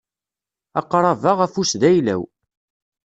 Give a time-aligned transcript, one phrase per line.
[0.79, 2.21] Aqrab-a ufus d ayla-w.